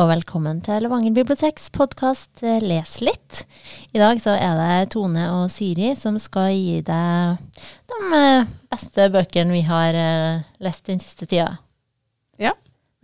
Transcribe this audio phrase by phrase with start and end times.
[0.00, 3.40] og velkommen til Levanger biblioteks podkast Les litt.
[3.92, 7.58] I dag så er det Tone og Siri som skal gi deg
[7.90, 11.50] de eh, beste bøkene vi har eh, lest den siste tida.
[12.40, 12.54] Ja,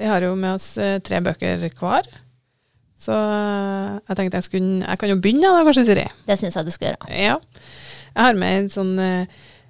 [0.01, 2.09] vi har jo med oss eh, tre bøker hver.
[2.97, 6.07] Så jeg tenkte jeg skulle Jeg kan jo begynne da, kanskje, Siri?
[6.31, 7.13] Det syns jeg du skal gjøre.
[7.13, 7.37] Ja.
[8.15, 8.97] Jeg har med en sånn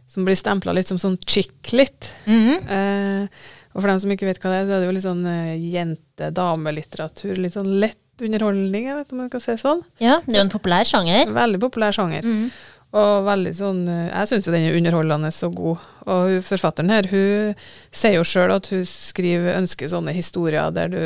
[0.06, 2.12] som blir stempla litt som sånn chick-litt.
[2.26, 2.58] Mm -hmm.
[2.70, 3.28] eh,
[3.76, 5.26] og for dem som ikke vet hva det er, så er det jo litt sånn
[5.28, 7.36] uh, jente-damelitteratur.
[7.44, 9.82] Litt sånn lett underholdning, jeg vet om man kan si sånn.
[10.00, 11.28] Ja, det er jo en populær sjanger.
[11.36, 12.24] Veldig populær sjanger.
[12.24, 12.48] Mm.
[12.96, 15.84] Og veldig sånn uh, Jeg syns jo den er underholdende og god.
[16.14, 21.00] Og forfatteren her, hun sier jo sjøl at hun skriver ønsker sånne historier der du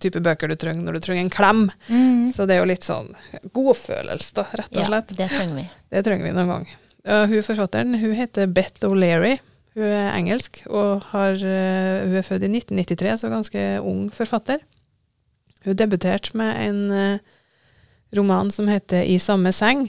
[0.00, 1.66] type bøker du trenger når du trenger en klem.
[1.90, 2.30] Mm.
[2.32, 3.12] Så det er jo litt sånn
[3.52, 5.12] godfølelse, da, rett og slett.
[5.12, 5.66] Ja, det trenger vi.
[5.92, 6.70] Det trenger vi noen gang.
[7.04, 9.36] Uh, hun forfatteren, hun heter Beth O'Leary.
[9.74, 14.62] Hun er engelsk, og har, uh, hun er født i 1993, så ganske ung forfatter.
[15.64, 17.32] Hun debuterte med en uh,
[18.14, 19.88] roman som heter I samme seng.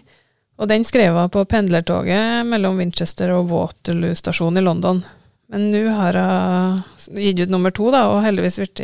[0.57, 5.03] Og den skrev hun på pendlertoget mellom Winchester og Waterloo stasjon i London.
[5.51, 8.81] Men nå har hun gitt ut nummer to, da, og heldigvis blitt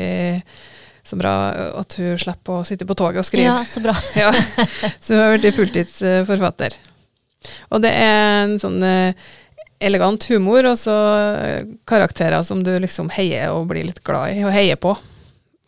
[1.04, 1.34] så bra
[1.80, 3.50] at hun slipper å sitte på toget og skrive.
[3.50, 3.96] Ja, Så bra.
[4.20, 4.30] ja,
[5.00, 6.78] så hun har blitt fulltidsforfatter.
[7.74, 9.32] Og det er en sånn uh,
[9.82, 10.96] elegant humor, og så
[11.90, 14.94] karakterer som du liksom heier og blir litt glad i, og heier på.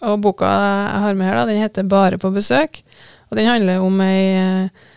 [0.04, 2.82] Og boka jeg har med her, da, den heter Bare på besøk,
[3.30, 4.90] og den handler om ei eh,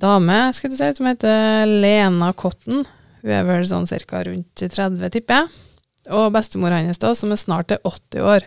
[0.00, 2.84] dame skal du si, som heter Lena Cotton.
[3.20, 4.22] Hun er vel sånn ca.
[4.26, 5.66] rundt 30, tipper jeg.
[6.16, 8.46] Og bestemor hennes, da, som er snart er 80 år.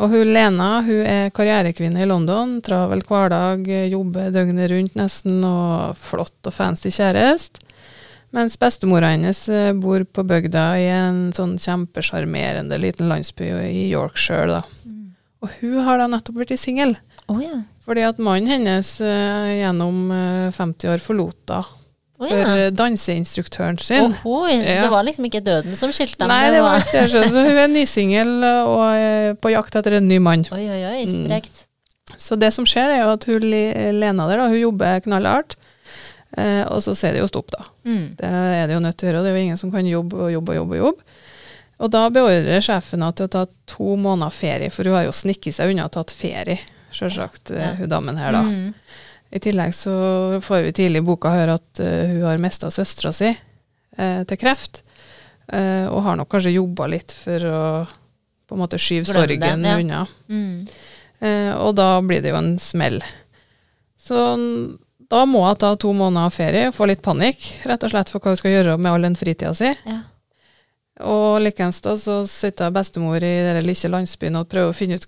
[0.00, 2.58] Og hun Lena hun er karrierekvinne i London.
[2.64, 7.62] Travel hverdag, jobber døgnet rundt nesten, og flott og fancy kjæreste.
[8.30, 14.46] Mens bestemora hennes eh, bor på bygda i en sånn kjempesjarmerende liten landsby i Yorkshire.
[14.46, 14.62] da.
[14.86, 15.10] Mm.
[15.42, 16.94] Og hun har da nettopp blitt singel.
[17.26, 17.62] Oh, ja.
[17.86, 21.64] Fordi at mannen hennes uh, gjennom uh, eh, 50 år forlot henne
[22.20, 22.68] oh, for ja.
[22.76, 24.14] danseinstruktøren sin.
[24.28, 24.84] Oh, ja.
[24.84, 26.30] Det var liksom ikke døden som skilte dem?
[26.30, 27.24] Nei, det var ikke det.
[27.32, 30.46] Så hun er nysingel og er på jakt etter en ny mann.
[30.54, 31.64] Oi, oi, oi, sprekt.
[31.64, 31.66] Mm.
[32.20, 35.56] Så det som skjer, er jo at hun Lena der, da, hun jobber knallhardt.
[36.38, 37.64] Eh, og så sier det jo stopp, da.
[37.88, 38.04] Mm.
[38.18, 39.22] Det er det jo nødt til å gjøre.
[39.24, 40.76] Det er jo ingen som kan jobbe og jobbe og jobbe.
[40.76, 41.20] Og jobbe.
[41.80, 45.16] Og da beordrer sjefen henne til å ta to måneder ferie, for hun har jo
[45.16, 46.58] snikket seg unna og tatt ferie,
[46.92, 47.72] sjølsagt, ja.
[47.78, 48.42] hun damen her, da.
[48.44, 48.74] Mm.
[49.30, 49.94] I tillegg så
[50.42, 54.40] får vi tidlig i boka høre at uh, hun har mista søstera si uh, til
[54.40, 54.82] kreft,
[55.54, 57.62] uh, og har nok kanskje jobba litt for å
[58.50, 59.76] på en måte skyve sorgen ja.
[59.78, 60.00] unna.
[60.26, 60.64] Mm.
[61.62, 62.96] og da blir det jo en smell.
[63.94, 64.18] Så
[65.10, 68.22] da må hun ta to måneder ferie og få litt panikk, rett og slett for
[68.22, 69.72] hva hun skal gjøre med all den fritida si.
[69.88, 70.00] Ja.
[71.10, 75.06] Og likeens da så sitter bestemor i den lille landsbyen og prøver å finne ut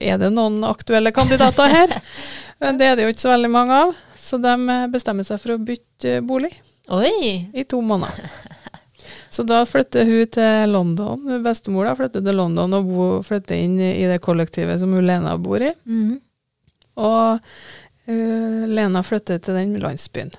[0.00, 1.96] er det noen aktuelle kandidater her.
[2.62, 4.54] Men det er det jo ikke så veldig mange av, så de
[4.90, 6.54] bestemmer seg for å bytte bolig
[6.90, 7.12] Oi.
[7.52, 8.30] i to måneder.
[9.30, 11.26] Så da flytter hun til London.
[11.44, 12.88] Bestemor da flytter til London og
[13.28, 15.70] flytter inn i det kollektivet som hun Lena bor i.
[15.84, 16.16] Mm.
[16.98, 17.52] Og
[18.08, 20.30] Lena flytter til den landsbyen.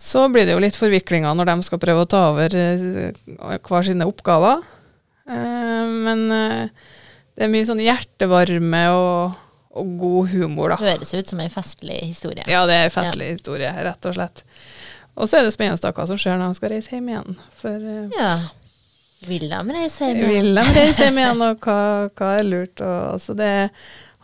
[0.00, 3.84] Så blir det jo litt forviklinger når de skal prøve å ta over uh, hver
[3.84, 4.62] sine oppgaver.
[5.28, 6.24] Uh, men
[7.40, 9.36] det er mye sånn hjertevarme og,
[9.72, 10.80] og, god humor, da.
[10.80, 12.44] Høres ut som en festlig historie.
[12.50, 13.36] Ja, det er en festlig ja.
[13.38, 14.42] historie, rett og slett.
[15.16, 17.38] Og så er det spennende hva som skjer når de skal reise hjem igjen.
[17.60, 17.86] For,
[18.16, 18.34] ja.
[19.28, 20.30] Vil de reise hjem igjen?
[20.30, 21.80] Vil de reise hjem igjen, og hva,
[22.16, 22.80] hva er lurt?
[22.80, 23.50] Og, altså det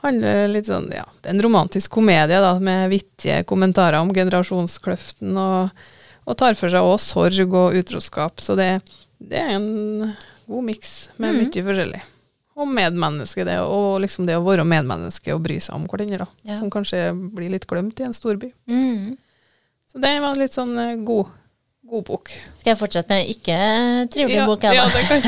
[0.06, 5.36] handler litt sånn, ja, Det er en romantisk komedie da, med vittige kommentarer om generasjonskløften,
[5.36, 5.86] og,
[6.26, 8.42] og tar for seg òg sorg og utroskap.
[8.42, 8.70] Så det,
[9.18, 10.12] det er en
[10.46, 11.40] god miks med mm.
[11.42, 12.02] mye forskjellig.
[12.56, 16.56] Og medmenneske, det, og liksom det å være medmenneske og bry seg om hverandre, ja.
[16.56, 18.48] som kanskje blir litt glemt i en storby.
[18.70, 19.16] Mm.
[19.92, 21.34] Så det var litt sånn uh, god,
[21.86, 22.30] god bok.
[22.58, 23.56] Skal jeg fortsette med ikke
[24.12, 24.64] trivelig ja, bok?
[24.66, 25.22] Ja, det kan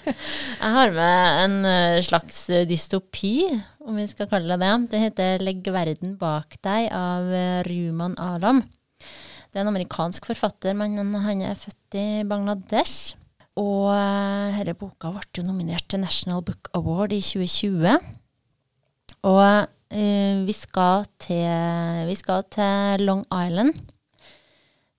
[0.64, 3.34] jeg har med en eh, slags dystopi
[3.84, 4.90] om vi skal kalle det det.
[4.92, 8.62] Det heter 'Legg verden bak deg' av eh, Ruman Alam.
[9.50, 13.16] Det er en amerikansk forfatter, men han er født i Bangladesh.
[13.58, 17.98] Og denne boka ble jo nominert til National Book Award i 2020.
[19.26, 19.66] Og
[20.46, 23.74] vi, skal til, vi skal til Long Island.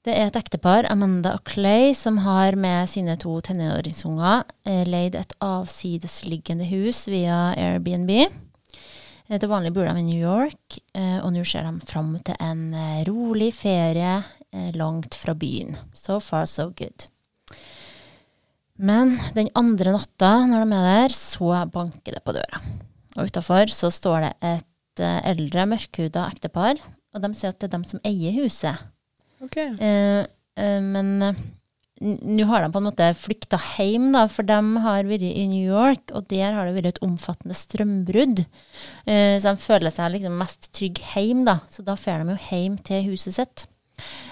[0.02, 5.18] Det er et ektepar, Amanda og Clay, som har med sine to tenåringsunger uh, leid
[5.20, 8.10] et avsidesliggende hus via Airbnb.
[9.32, 12.36] Eh, til vanlig bor de i New York, eh, og nå ser de fram til
[12.42, 14.22] en eh, rolig ferie
[14.76, 15.78] langt fra byen.
[15.96, 17.06] So far, so good.
[18.76, 22.60] Men den andre natta når de er der, så banker det på døra.
[23.16, 26.82] Og utafor så står det et eh, eldre, mørkhuda ektepar,
[27.14, 28.82] og de sier at det er dem som eier huset.
[29.42, 29.58] Ok.
[29.58, 31.42] Eh, eh, men eh,
[32.02, 35.66] nå har de på en måte flykta hjem, da, for de har vært i New
[35.66, 38.44] York, og der har det vært et omfattende strømbrudd.
[39.06, 41.60] Eh, så de føler seg liksom mest trygg hjem, da.
[41.70, 43.66] Så da drar de jo hjem til huset sitt.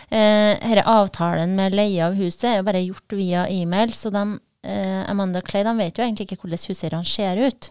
[0.10, 4.24] Eh, denne avtalen med leie av huset er bare gjort via e-mail, så de,
[4.66, 7.70] eh, Amanda Clay de vet jo egentlig ikke hvordan huseierne ser ut.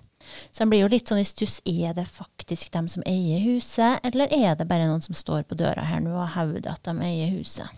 [0.53, 1.61] Så en blir jo litt sånn i stuss.
[1.69, 5.59] Er det faktisk dem som eier huset, eller er det bare noen som står på
[5.59, 7.69] døra her nå og hevder at de eier huset?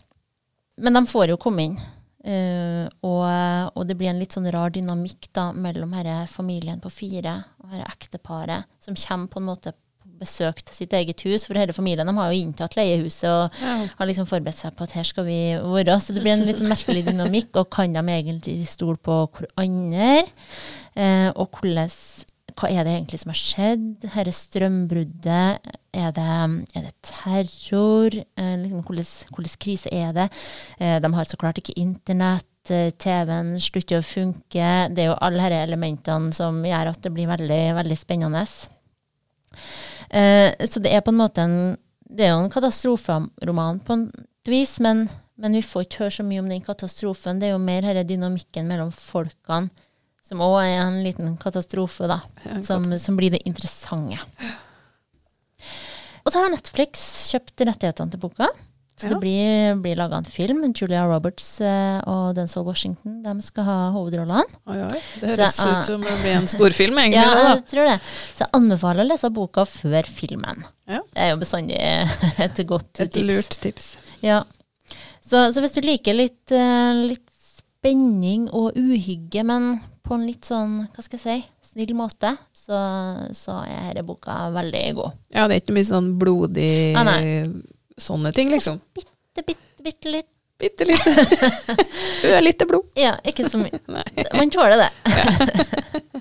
[0.81, 1.81] Men de får jo komme inn.
[2.21, 3.25] Uh, og,
[3.81, 7.71] og det blir en litt sånn rar dynamikk da, mellom denne familien på fire og
[7.73, 11.47] dette ekteparet, som kommer på en måte på besøk til sitt eget hus.
[11.49, 13.77] For hele familien de har jo inntatt leiehuset og Ja.
[13.97, 15.97] har liksom forberedt seg på at her skal vi være.
[15.97, 17.57] Så det blir en litt sånn merkelig dynamikk.
[17.57, 20.27] Og kan de egentlig stole på hverandre?
[20.93, 21.89] Uh, og hvordan,
[22.61, 23.85] hva er det egentlig som har skjedd?
[24.03, 26.27] Dette strømbruddet, er det,
[26.77, 28.17] er det terror?
[28.37, 30.29] Eh, liksom, hvordan krise er det?
[30.79, 32.47] Eh, de har så klart ikke internett.
[32.71, 34.67] eh, TV-en slutter å funke.
[34.93, 38.45] Det er jo alle disse elementene som gjør at det blir veldig, veldig spennende.
[40.11, 41.79] Så det er på en måte en
[42.11, 45.09] Det er jo en katastroferoman på et vis, men,
[45.39, 47.39] men vi får ikke høre så mye om den katastrofen.
[47.39, 49.71] Det er jo mer denne dynamikken mellom folkene,
[50.31, 52.21] som òg er en liten katastrofe, da.
[52.63, 54.21] Som, som blir det interessante.
[56.23, 57.01] Og så har Netflix
[57.33, 58.47] kjøpt rettighetene til boka.
[59.01, 59.15] Så Ja.
[59.15, 60.59] det blir, blir laga en film.
[60.77, 64.43] Julia Roberts eh, og Denzil Washington de skal ha hovedrollene.
[64.69, 64.99] Oi, oi.
[65.23, 67.23] Det høres Så, ut som det blir en storfilm, egentlig.
[67.23, 67.55] Ja, da.
[67.55, 67.95] jeg tror det.
[68.37, 70.67] Så jeg anbefaler å lese boka før filmen.
[70.85, 71.01] Ja.
[71.17, 73.25] Det er jo bestandig et godt Et tips.
[73.33, 73.89] lurt tips.
[74.21, 74.43] Ja.
[75.25, 77.25] Så, så hvis du liker litt, eh, litt
[77.81, 79.79] spenning og uhygge, men
[80.11, 82.81] på en litt sånn, hva skal jeg si, snill måte, så,
[83.37, 85.15] så er denne boka veldig god.
[85.31, 87.13] Ja, det er ikke mye sånn blodig Ah,
[88.01, 88.81] sånne ting, liksom.
[88.97, 90.31] Bitte, bitte, bitte litt.
[90.61, 91.13] Bitte lite.
[92.29, 92.91] Ørlite blod.
[93.01, 93.79] Ja, ikke så mye.
[94.37, 94.91] Man tåler det.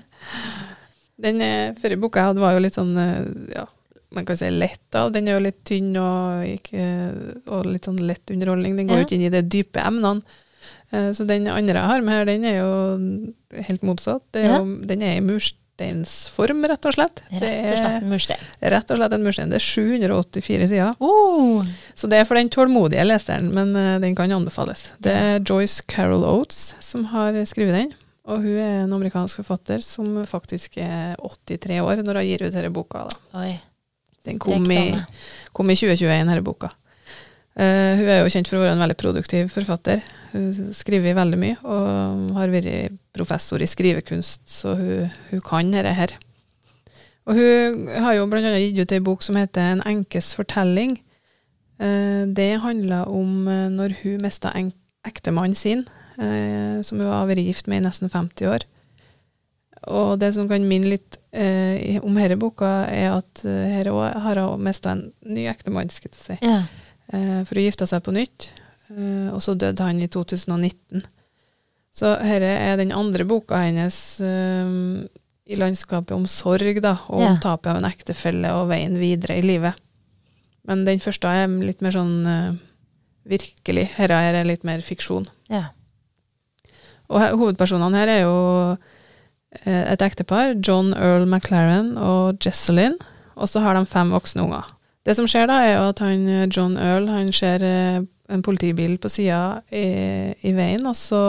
[1.20, 3.26] Den eh, forrige boka jeg hadde, var jo litt sånn eh,
[3.58, 3.66] ja,
[4.16, 4.80] man kan si lett.
[4.94, 5.02] da.
[5.12, 6.72] Den er jo litt tynn og,
[7.52, 8.78] og litt sånn lett underholdning.
[8.80, 9.08] Den går jo Ja.
[9.10, 10.24] ikke inn i de dype emnene.
[10.92, 14.22] Eh, Så den andre jeg har med her, den er jo helt motsatt.
[14.34, 14.58] Er Ja.
[14.58, 17.22] jo, den er i mursteinsform, rett og slett.
[17.30, 18.38] Rett og slett en murstein.
[18.62, 19.50] Rett og slett en murstein.
[19.50, 20.94] Det er 784 sider.
[21.00, 21.64] Oh.
[21.94, 24.92] Så det er for den tålmodige leseren, men eh, den kan anbefales.
[25.00, 27.94] Det er Joyce Carol Oates som har skrevet den.
[28.26, 32.52] Og hun er en amerikansk forfatter som faktisk er 83 år når hun gir ut
[32.52, 33.06] denne boka.
[34.24, 34.92] Den kom i,
[35.56, 36.68] kom i 2021, denne boka.
[37.58, 40.02] Eh, hun er jo kjent for å være en veldig produktiv forfatter.
[40.30, 45.94] Hun skriver veldig mye, og har vært professor i skrivekunst, så hun, hun kan dette
[45.96, 46.14] her.
[47.28, 50.98] Og hun har jo annet gitt ut ei bok som heter En enkes fortelling.
[51.80, 54.68] Uh, det handler om eh, når hun mista en
[55.08, 55.86] ektemannen sin,
[56.20, 58.66] uh, som hun har vært gift med i nesten 50 år.
[59.88, 61.16] Og det som kan minne litt
[62.04, 66.20] om denne boka, er at her også har hun mista en ny ektemann, skal jeg
[66.20, 66.36] si.
[66.44, 66.66] Ja.
[67.12, 68.50] Eh, for hun gifta seg på nytt,
[68.90, 71.02] eh, og så døde han i 2019.
[71.92, 75.06] Så dette er den andre boka hennes eh,
[75.50, 79.42] i landskapet om sorg, da, og om tapet av en ektefelle og veien videre i
[79.42, 79.74] livet.
[80.68, 82.58] Men den første er litt mer sånn
[83.26, 83.88] virkelig.
[83.96, 85.26] Dette er litt mer fiksjon.
[85.50, 85.70] ja.
[87.10, 88.78] Og he- hovedpersonene her er jo
[89.66, 92.94] et ektepar, John Earl McLaren og Jesselyn,
[93.36, 94.64] og så har de fem voksne unger.
[95.06, 98.42] Det som skjer da, er jo at han, eh, John Earl han ser eh, en
[98.46, 101.20] politibil på sida i, i veien, og så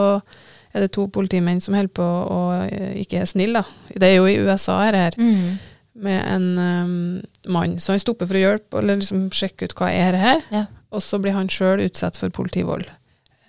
[0.73, 3.61] er det to politimenn som holder på å eh, ikke er snille.
[3.63, 3.95] da.
[3.99, 5.57] Det er jo i USA her, her Mm.
[6.01, 7.77] med en um, mann.
[7.79, 10.41] Så han stopper for å hjelpe, eller liksom sjekke ut hva er det her.
[10.51, 10.65] Ja.
[10.91, 12.87] Og så blir han sjøl utsatt for politivold.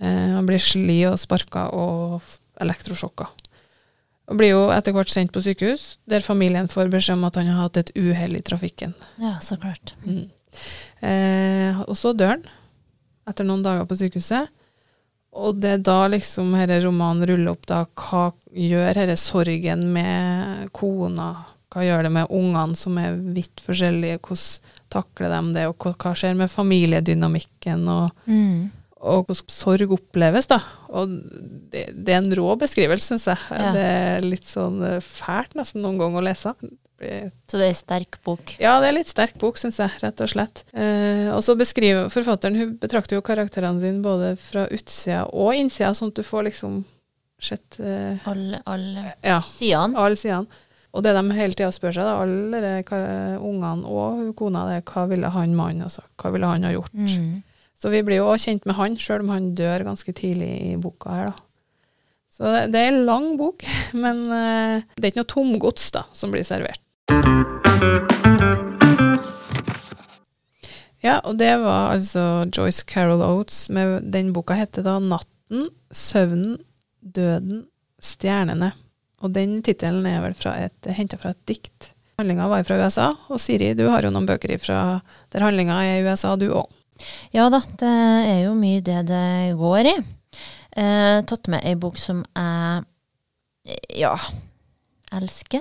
[0.02, 2.22] Eh, han blir sli og sparka og
[2.62, 3.28] elektrosjokka.
[4.30, 7.48] Og blir jo etter hvert sendt på sykehus, der familien får beskjed om at han
[7.50, 8.94] har hatt et uhell i trafikken.
[9.18, 9.94] ja, så klart.
[11.02, 12.44] Eh, og så dør han,
[13.28, 14.50] etter noen dager på sykehuset.
[15.32, 17.84] Og det er da liksom denne romanen ruller opp, da.
[17.96, 21.30] Hva gjør denne sorgen med kona?
[21.72, 24.18] Hva gjør det med ungene som er vidt forskjellige?
[24.20, 25.66] Hvordan takler de det?
[25.70, 27.86] Og hva skjer med familiedynamikken?
[27.88, 28.70] Og, Mm.
[29.02, 30.60] Og hvordan sorg oppleves, da.
[30.94, 31.10] Og
[31.72, 33.40] det, det er en rå beskrivelse, syns jeg.
[33.50, 33.72] Ja.
[33.74, 36.54] Det er litt sånn eh, fælt nesten noen gang å lese.
[37.02, 38.52] Så det er en sterk bok.
[38.62, 40.60] ja, det er litt sterk bok, syns jeg, rett og slett.
[40.70, 45.90] Eh, og så beskriver forfatteren Hun betrakter jo karakterene sine både fra utsida og innsida,
[45.98, 46.76] sånn at du får liksom
[47.42, 48.86] sett eh, Alle, all
[49.26, 49.98] Ja, sidene.
[49.98, 50.46] alle sidene.
[50.94, 55.08] Og det de hele tida spør seg, da, alle ungene og kona, det er hva
[55.10, 56.94] ville han mannen, altså, hva ville han ha gjort?
[56.94, 57.40] Mm.
[57.82, 60.74] Så vi blir jo òg kjent med han, sjøl om han dør ganske tidlig i
[60.78, 61.48] boka her, da.
[62.32, 63.64] Så det, det er en lang bok,
[64.04, 66.78] men uh, det er ikke noe tomgods da, som blir servert.
[71.02, 76.60] Ja, og det var altså Joyce Carol Oates med Den boka heter da 'Natten, søvnen,
[77.02, 77.64] døden,
[77.98, 78.70] stjernene'.
[79.26, 80.38] Og den tittelen er vel
[80.94, 81.90] henta fra et dikt.
[82.18, 85.00] Handlinga var fra USA, og Siri, du har jo noen bøker ifra
[85.34, 86.70] der handlinga er i USA, du òg.
[87.34, 87.90] Ja da, det
[88.28, 89.26] er jo mye det det
[89.60, 89.96] går i.
[90.76, 92.88] Eh, tatt med ei bok som jeg
[94.00, 94.16] ja
[95.12, 95.60] elsker.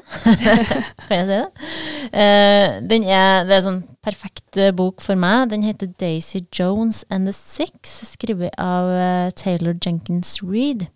[1.07, 1.67] kan jeg si det?
[2.12, 5.50] Eh, den er, det er en sånn perfekt bok for meg.
[5.51, 10.88] Den heter Daisy Jones and the Six, skrevet av uh, Taylor Jenkins Reed.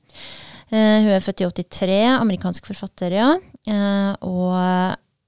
[0.72, 3.34] Eh, hun er født i 83, amerikansk forfatter, ja.
[3.70, 4.56] Eh, og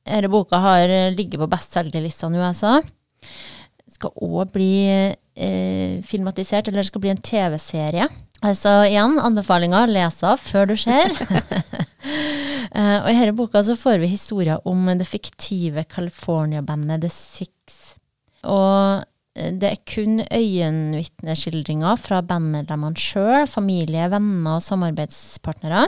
[0.07, 2.79] denne boka har ligget på bestselgerlistene i USA.
[3.97, 8.07] Skal òg bli eh, filmatisert, eller det skal bli en TV-serie.
[8.45, 11.09] Altså igjen, anbefalinger, les av før du ser.
[12.77, 17.95] uh, og i denne boka så får vi historier om det fiktive California-bandet The Six.
[18.45, 19.01] Og
[19.37, 25.87] det er kun øyenvitneskildringer fra bandmedlemmene sjøl, familie, venner og samarbeidspartnere.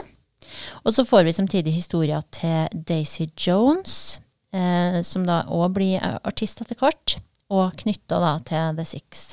[0.82, 4.20] Og så får vi samtidig historier til Daisy Jones,
[4.54, 7.18] eh, som da òg blir artist etter hvert,
[7.50, 9.24] og knytta til The Six.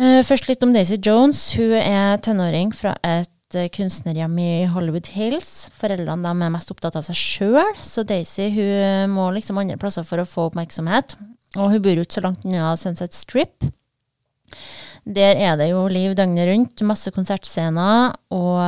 [0.00, 1.52] Eh, først litt om Daisy Jones.
[1.54, 5.68] Hun er tenåring fra et eh, kunstnerhjem i Hollywood Hills.
[5.76, 10.18] Foreldrene er mest opptatt av seg sjøl, så Daisy hun må liksom andre plasser for
[10.18, 11.14] å få oppmerksomhet.
[11.54, 13.68] Og hun bor ikke så langt unna Sunset Strip.
[15.04, 18.60] Der er det jo liv døgnet rundt, masse konsertscener, og,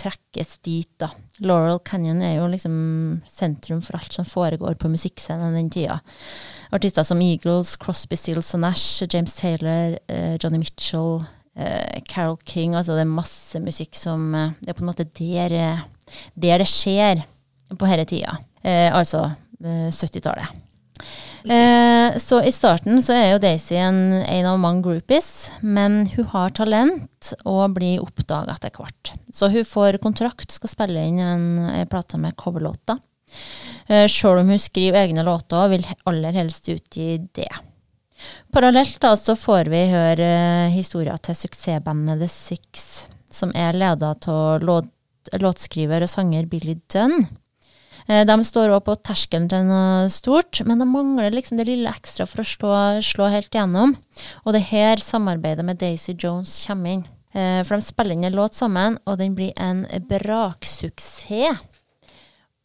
[0.00, 1.10] trekkes dit, da.
[1.44, 2.74] Laurel Canyon er jo liksom
[3.28, 6.00] sentrum for alt som foregår på musikkscenen den tida.
[6.74, 11.24] Artister som Eagles, Crosby, Stills og Nash, James Taylor, eh, Johnny Mitchell,
[11.56, 12.74] eh, Carol King.
[12.74, 15.84] Altså det er masse musikk som eh, Det er på en måte der, eh,
[16.34, 17.24] der det skjer
[17.70, 18.38] på denne tida.
[18.62, 19.30] Eh, altså
[19.60, 20.48] 70-tallet.
[21.48, 26.04] Eh, Eh, så i starten så er jo Daisy en, en, av mange groupies, men
[26.14, 29.12] hun har talent og blir oppdaga etter hvert.
[29.32, 33.00] Så hun får kontrakt, skal spille inn en, en plate med coverlåter.
[33.86, 37.50] Eh, Sjøl om hun skriver egne låter, vil aller helst utgi det.
[38.52, 40.30] Parallelt da så får vi høre
[40.74, 42.88] historier til suksessbandet The Six,
[43.32, 44.90] som er leda av låt,
[45.40, 47.22] låtskriver og sanger Billy Dunn.
[48.10, 51.90] Eh, de står òg på terskelen til noe stort, men de mangler liksom det lille
[51.90, 52.72] ekstra for å slå,
[53.06, 53.94] slå helt gjennom.
[54.42, 57.04] Og det er her samarbeidet med Daisy Jones kommer inn.
[57.30, 61.62] Eh, for de spiller inn en låt sammen, og den blir en braksuksess.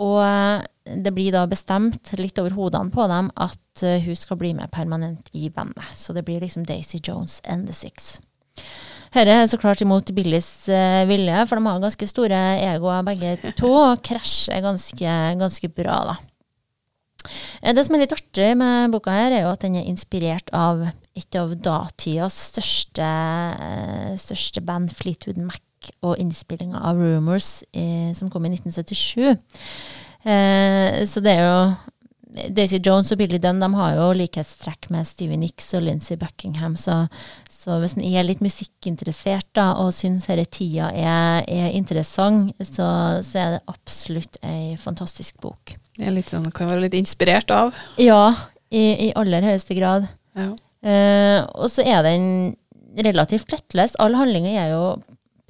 [0.01, 0.65] Og eh,
[1.05, 5.29] det blir da bestemt litt over hodene på dem at hun skal bli med permanent
[5.33, 5.87] i bandet.
[5.97, 8.19] Så det blir liksom Daisy Jones and The Six.
[9.15, 13.53] Dette er så klart imot Billys uh, vilje, for de har ganske store egoer begge
[13.55, 16.17] to, og krasjer ganske, ganske bra, da.
[17.61, 20.51] Eh, det som er litt artig med boka, her er jo at den er inspirert
[20.55, 20.83] av
[21.15, 25.63] et av datidas største, eh, største band, Fleetwood Mac,
[26.03, 29.35] og innspillinga av Rumors i, som kom i 1977.
[30.25, 31.59] Eh, så det er jo
[32.55, 36.75] Daisy Jones og Billy Dunn de har jo likhetstrekk med Stevie Nicks og Lindsey Buckingham,
[36.79, 37.05] så,
[37.51, 42.89] så hvis en er litt musikkinteressert da, og syns denne tida er, er interessant, så,
[43.23, 45.75] så, er det absolutt ei fantastisk bok.
[45.95, 47.75] Det sånn, kan være litt inspirert av?
[48.01, 48.33] Ja,
[48.69, 50.09] i, i aller høyeste grad.
[50.35, 50.51] Ja.
[50.85, 52.27] Uh, og så er den
[53.05, 53.97] relativt lettlest.
[54.03, 54.83] All handlinger er jo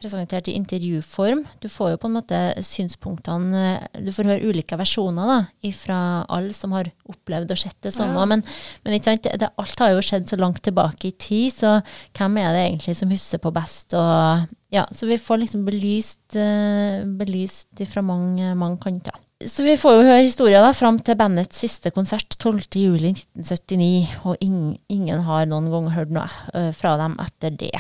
[0.02, 1.44] presentert i intervjuform.
[1.64, 3.66] Du får jo på en måte synspunktene
[4.04, 5.38] Du får høre ulike versjoner da,
[5.76, 6.00] fra
[6.32, 8.20] alle som har opplevd og sett det samme.
[8.20, 8.30] Ja.
[8.30, 8.44] Men,
[8.84, 11.78] men det, alt har jo skjedd så langt tilbake i tid, så
[12.18, 13.96] hvem er det egentlig som husker på best?
[13.98, 19.16] Og, ja, så vi får liksom belyst, uh, belyst fra mange, mange kanter.
[19.46, 24.78] Så vi får jo høre historier da, fram til bandets siste konsert 12.07.1979, og ingen,
[24.92, 27.76] ingen har noen gang hørt noe uh, fra dem etter det.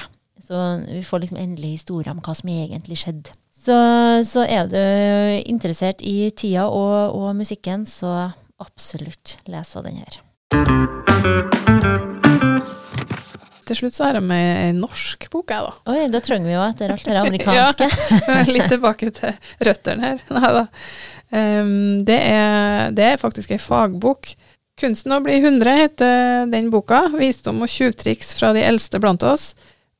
[0.45, 3.33] Så vi får liksom endelig historie om hva som egentlig skjedde.
[3.65, 3.75] Så,
[4.29, 4.81] så er du
[5.49, 8.29] interessert i tida og, og musikken, så
[8.61, 10.19] absolutt les den her.
[13.65, 15.73] Til slutt så har jeg med ei norsk bok, jeg, da.
[15.89, 17.87] Oi, da trenger vi jo etter alt det amerikanske.
[17.89, 19.33] ja, litt tilbake til
[19.65, 20.25] røttene her.
[20.37, 20.65] Nei da.
[21.33, 24.35] Um, det, er, det, er, faktisk ei fagbok.
[24.75, 27.07] 'Kunsten å bli 100' heter den boka.
[27.15, 29.55] 'Visdom og tjuvtriks fra de eldste blant oss'.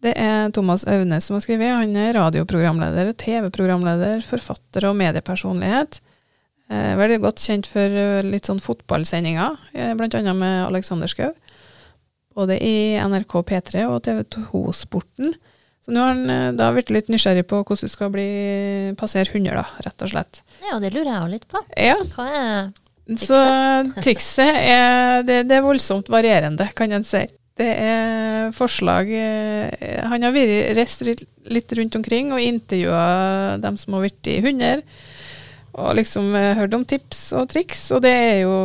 [0.05, 1.71] Det er Thomas Aune som har skrevet.
[1.74, 5.97] Han er radioprogramleder, TV-programleder, forfatter og mediepersonlighet.
[6.69, 11.33] Eh, veldig godt kjent for eh, litt sånn fotballsendinger, eh, annet med Alexander Schou.
[12.35, 15.33] Både i NRK P3 og TV2 Sporten.
[15.85, 18.27] Så nå har han eh, da blitt litt nysgjerrig på hvordan du skal bli
[19.00, 20.41] passere 100, da, rett og slett.
[20.65, 21.62] Ja, det lurer jeg jo litt på.
[21.77, 22.74] Ja, Hva er
[23.21, 23.38] så
[24.01, 27.21] trikset er det, det er voldsomt varierende, kan en si.
[27.55, 33.95] Det er forslag eh, Han har vært reist litt- rundt omkring og intervjua dem som
[33.95, 34.83] har i 100.
[35.75, 38.57] Og liksom eh, hørt om tips og triks, og det er jo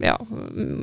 [0.00, 0.16] ja,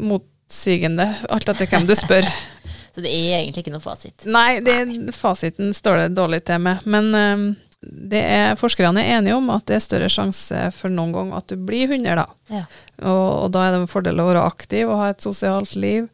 [0.05, 2.25] motsigende, alt etter hvem du spør.
[2.95, 4.23] Så det er egentlig ikke noe fasit.
[4.29, 4.75] Nei, det,
[5.17, 6.85] fasiten står det dårlig til med.
[6.87, 7.41] Men eh,
[7.85, 11.49] det er, forskerne er enige om at det er større sjanse for noen gang at
[11.51, 12.25] du blir 100, da.
[12.53, 12.63] Ja.
[13.03, 16.07] Og, og da er det en fordel å være aktiv og ha et sosialt liv.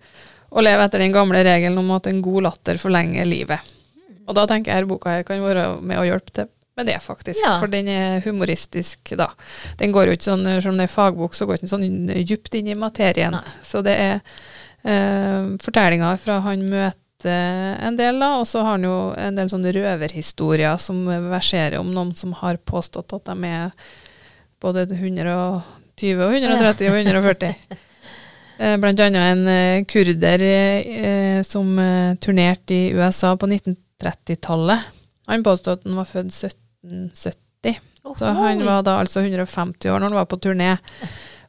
[0.51, 3.71] Og leve etter den gamle regelen om at en god latter forlenger livet.
[4.27, 6.99] Og da tenker jeg her boka her kan være med å hjelpe til med det,
[7.03, 7.39] faktisk.
[7.43, 7.57] Ja.
[7.59, 9.29] For den er humoristisk, da.
[9.79, 12.71] Den går jo ikke sånn, som det er fagbok, så går den sånn djupt inn
[12.71, 13.35] i materien.
[13.35, 13.55] Nei.
[13.67, 14.13] Så det er
[14.87, 16.97] eh, fortellinger fra han møter
[17.85, 21.91] en del, da, og så har han jo en del sånne røverhistorier som verserer om
[21.93, 23.91] noen som har påstått at de er
[24.63, 27.77] både 120 og 130 og 140.
[28.61, 31.79] Eh, annet en eh, kurder eh, som
[32.19, 34.79] turnerte i USA på 1930-tallet.
[35.27, 37.79] Han påstod at han var født 1770,
[38.17, 40.75] så han var da altså 150 år når han var på turné.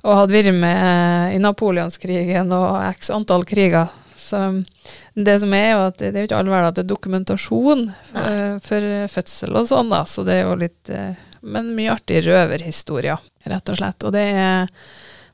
[0.03, 3.93] Og hadde vært med i Napoleonskrigen og x antall kriger.
[4.17, 4.41] Så
[5.13, 6.93] det som er, er jo at det er jo ikke all verden at det er
[6.95, 10.03] dokumentasjon for, for fødsel og sånn, da.
[10.09, 10.97] Så det er jo litt
[11.43, 13.21] Men mye artige røverhistorier,
[13.51, 14.05] rett og slett.
[14.07, 14.69] Og det er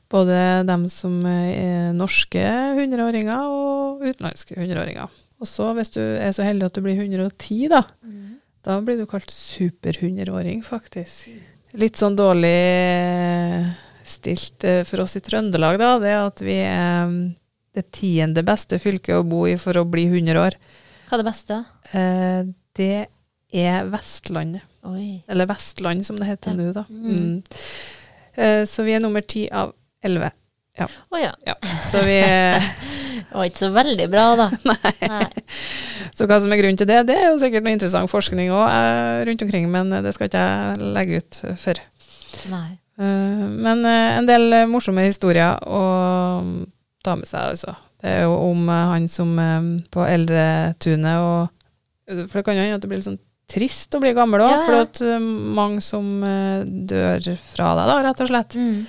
[0.09, 5.09] både dem som er norske 100-åringer og utenlandske 100-åringer.
[5.39, 8.39] Og så, hvis du er så heldig at du blir 110, da, Mm.
[8.65, 11.29] da blir du kalt super-100-åring, faktisk.
[11.79, 13.69] Litt sånn dårlig eh,
[14.03, 17.21] stilt eh, for oss i Trøndelag, da, det at vi er mm,
[17.77, 20.57] det tiende beste fylket å bo i for å bli 100 år.
[21.07, 21.61] Hva er det beste?
[21.93, 22.41] Eh,
[22.79, 22.91] det
[23.53, 24.65] er Vestlandet.
[24.89, 25.21] Oi.
[25.29, 26.57] Eller Vestland, som det heter Ja.
[26.57, 26.83] nå, da.
[26.89, 27.43] Mm.
[28.39, 28.65] Mm.
[28.69, 29.73] Så vi er nummer ti av
[30.05, 30.31] elleve.
[31.11, 31.33] Oh, ja.
[31.43, 31.55] Ja.
[31.89, 34.45] Så vi er Det var ikke så veldig bra, da.
[34.69, 35.25] Nei.
[36.15, 39.25] Så hva som er grunnen til det, det er jo sikkert noe interessant forskning òg
[39.27, 41.81] rundt omkring, men det skal ikke jeg legge ut før.
[42.53, 42.69] Nei.
[42.99, 45.83] Eh, men eh, en del eh, morsomme historier å
[47.05, 47.75] ta med seg, altså.
[47.99, 52.63] Det er jo om eh, han som eh, på Eldretunet og For det kan jo
[52.65, 54.65] hende at det blir litt sånn trist å bli gammel òg, Ja, ja.
[54.65, 55.03] for at
[55.59, 58.55] mange som eh, dør fra deg, da, rett og slett.
[58.59, 58.83] Mm.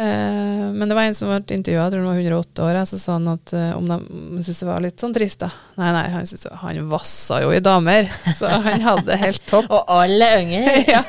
[0.00, 2.98] Eh, men det var en som ble intervjua, jeg tror han var 108 år, så
[3.02, 3.98] sa han at eh, om de
[4.46, 5.50] syntes det var litt sånn trist, da.
[5.76, 8.08] Nei, nei, han, syntes han vassa jo i damer,
[8.38, 9.68] så han hadde det helt topp.
[9.76, 10.70] Og alle unger.
[10.94, 11.02] ja.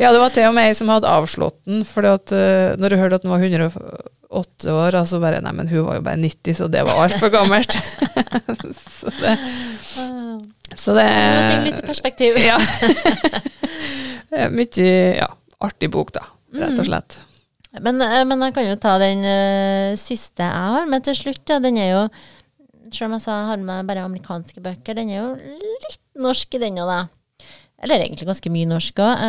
[0.00, 2.94] ja, det var til og med ei som hadde avslått den, for at, eh, når
[2.94, 6.22] du hørte at han var 108 år, altså bare Nei, men hun var jo bare
[6.24, 7.76] 90, så det var altfor gammelt.
[9.02, 9.36] så det,
[10.80, 12.40] så det ting litt i perspektiv.
[12.40, 12.56] Ja.
[14.48, 15.28] Mye ja,
[15.60, 16.24] artig bok, da,
[16.56, 17.20] rett og slett.
[17.82, 21.42] Men, eh, men jeg kan jo ta den uh, siste jeg har med til slutt.
[21.50, 21.58] Ja.
[21.62, 22.06] Den er jo,
[22.90, 25.28] selv om jeg sa jeg har med bare amerikanske bøker, den er jo
[25.88, 27.02] litt norsk i den òg, da.
[27.84, 29.22] Eller egentlig ganske mye norsk òg.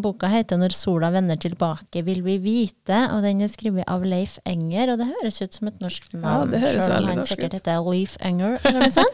[0.00, 4.38] boka heter 'Når sola vender tilbake, vil vi vite', og den er skrevet av Leif
[4.46, 4.92] Enger.
[4.92, 7.52] Og det høres ut som et norsk navn, Ja, det høres selv om han sikkert
[7.52, 8.60] heter Leif Enger.
[8.64, 9.12] Eller noe sånt.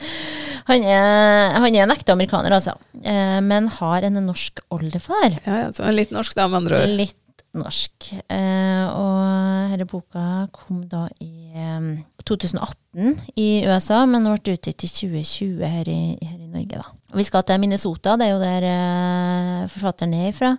[0.70, 2.74] han, er, han er en ekte amerikaner, altså,
[3.04, 5.38] uh, men har en norsk oldefar.
[5.46, 6.96] Ja, ja, så en litt norsk, da, med andre ord.
[7.04, 7.20] Litt
[7.60, 8.10] norsk.
[8.32, 11.88] Eh, og denne boka kom da i eh,
[12.26, 16.80] 2018 i USA, men ble utgitt i 2020 her i, her i Norge.
[16.80, 17.16] da.
[17.16, 20.56] Vi skal til Minnesota, det er jo der eh, forfatteren er ifra.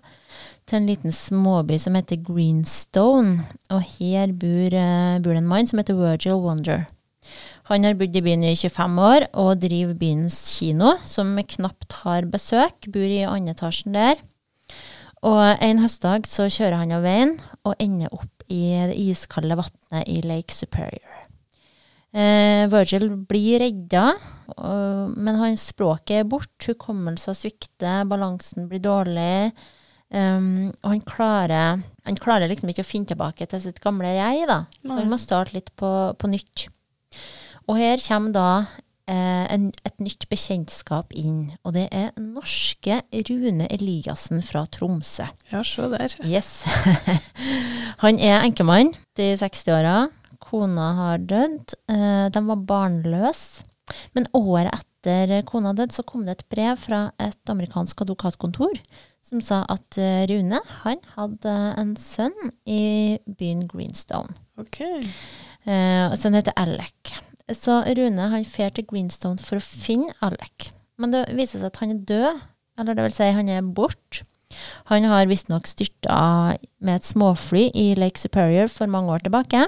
[0.67, 3.45] Til en liten småby som heter Greenstone.
[3.71, 6.87] Og her bor, eh, bor en mann som heter Virgil Wonder.
[7.67, 12.27] Han har bodd i byen i 25 år og driver byens kino, som knapt har
[12.31, 12.87] besøk.
[12.93, 14.21] Bor i andre etasjen der.
[15.25, 20.11] Og en høstdag så kjører han av veien og ender opp i det iskalde vannet
[20.11, 21.23] i Lake Superior.
[22.17, 24.11] Eh, Virgil blir redda,
[24.55, 29.51] og, men hans språket er borte, hukommelsen svikter, balansen blir dårlig.
[30.07, 34.45] Um, og han klarer, han klarer liksom ikke å finne tilbake til sitt gamle jeg,
[34.47, 34.61] da.
[34.79, 36.69] Så han må starte litt på, på nytt.
[37.67, 38.49] Og her kommer da
[39.13, 45.27] en, et nytt bekjentskap inn, og det er norske Rune Eliassen fra Tromsø.
[45.51, 46.17] Ja, se der.
[46.27, 46.63] Yes.
[48.03, 50.09] Han er enkemann i 60-åra.
[50.43, 51.73] Kona har dødd.
[51.91, 53.63] Eh, De var barnløse.
[54.15, 58.75] Men året etter kona døde, så kom det et brev fra et amerikansk advokatkontor
[59.23, 62.35] som sa at eh, Rune han hadde en sønn
[62.67, 64.35] i byen Greenstone.
[64.59, 64.81] Ok.
[64.83, 67.15] Eh, Sønnen heter Alec.
[67.53, 70.71] Så Rune han fer til Greenstone for å finne Alec.
[70.99, 72.41] Men det viser seg at han er død,
[72.81, 74.25] eller det vil si han er borte.
[74.87, 79.65] Han har visstnok styrta med et småfly i Lake Superior for mange år tilbake.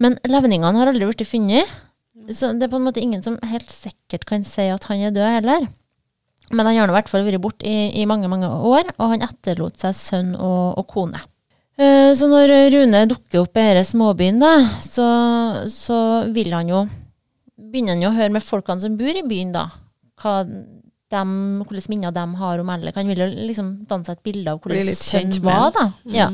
[0.00, 1.68] Men levningene har aldri blitt funnet.
[2.28, 5.14] Så det er på en måte ingen som helt sikkert kan si at han er
[5.14, 5.68] død heller.
[6.52, 9.24] Men han har i hvert fall vært borte i, i mange, mange år, og han
[9.24, 11.20] etterlot seg sønn og, og kone.
[11.78, 15.06] Eh, Så når Rune dukker opp i denne småbyen, da, så,
[15.70, 15.98] så
[16.34, 16.86] vil han jo
[17.68, 19.66] Begynner han jo å høre med folkene som bor i byen, da.
[20.22, 20.38] Hva
[21.12, 21.32] dem,
[21.68, 22.96] hvilke minner de har om Ellek.
[22.96, 25.84] Han vil jo liksom danne seg et bilde av hvordan sønnen var, da.
[26.06, 26.14] Mm.
[26.16, 26.28] Ja.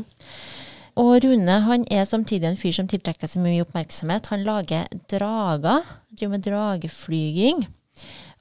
[1.01, 4.31] Og Rune han er samtidig en fyr som tiltrekker seg mye oppmerksomhet.
[4.31, 5.83] Han lager drager,
[6.15, 7.65] driver med drageflyging,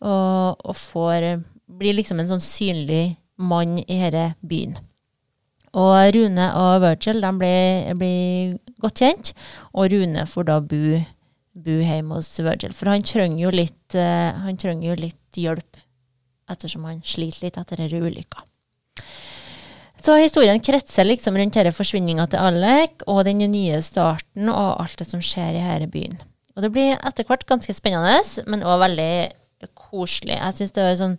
[0.03, 1.29] og, og får,
[1.79, 4.77] blir liksom en sånn synlig mann i denne byen.
[5.73, 9.33] Og Rune og Virgil de blir, blir godt kjent,
[9.73, 10.99] og Rune får da bo,
[11.65, 12.75] bo hjemme hos Virgil.
[12.77, 15.79] For han trenger jo litt, eh, han trenger jo litt hjelp,
[16.53, 18.45] ettersom han sliter litt etter denne ulykka.
[20.03, 24.99] Så historien kretser liksom rundt denne forsvinninga til Alec, og den nye starten, og alt
[24.99, 26.19] det som skjer i denne byen.
[26.53, 28.19] Og det blir etter hvert ganske spennende,
[28.51, 29.13] men òg veldig
[29.79, 30.36] koselig.
[30.36, 31.15] Jeg syns det er sånn,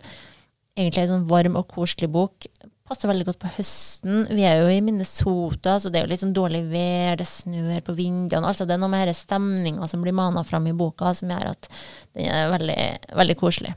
[0.77, 2.47] egentlig en sånn varm og koselig bok.
[2.85, 4.27] Passer veldig godt på høsten.
[4.37, 7.79] Vi er jo i Minnesota, så det er jo litt sånn dårlig vær, det snør
[7.87, 8.45] på vinduene.
[8.45, 11.49] Altså det er noe med denne stemninga som blir mana fram i boka, som gjør
[11.55, 11.69] at
[12.13, 12.77] den er veldig,
[13.17, 13.73] veldig koselig.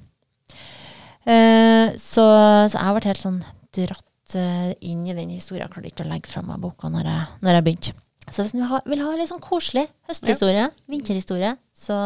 [1.24, 2.26] Eh, så,
[2.68, 3.40] så jeg vært helt sånn
[3.78, 5.64] dratt eh, inn i den historien.
[5.64, 7.96] Jeg klarte ikke å legge fra meg boka når jeg, når jeg begynte.
[8.28, 11.96] Så hvis du vil ha, vil ha litt sånn koselig høsthistorie, vinterhistorie, så,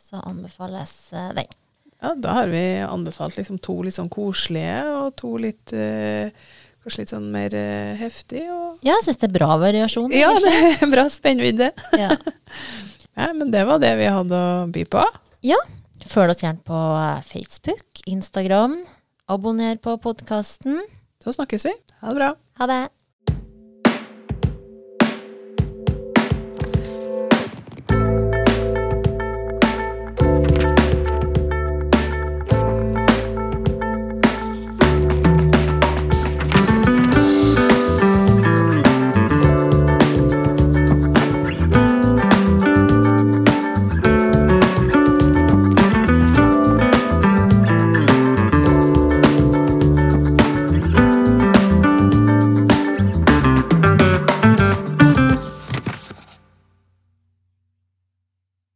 [0.00, 1.52] så anbefales eh, den.
[2.06, 6.30] Ja, da har vi anbefalt liksom to litt sånn koselige, og to litt eh,
[6.84, 8.44] kanskje litt sånn mer eh, heftig.
[8.46, 10.14] Og Ja, jeg syns det er bra variasjon.
[10.14, 10.52] ja, det
[10.84, 11.72] er bra spennvidde.
[11.98, 12.14] Ja.
[13.16, 15.00] Ja, men det var det vi hadde å by på.
[16.06, 18.74] Følg oss gjerne på eh, Facebook, Instagram.
[19.32, 20.82] Abonner på podkasten.
[21.24, 21.72] Så snakkes vi.
[22.02, 22.28] Ha det bra.
[22.60, 22.82] Ha det.